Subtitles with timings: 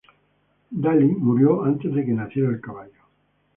[0.83, 3.03] Daly murió antes de que naciera el caballo.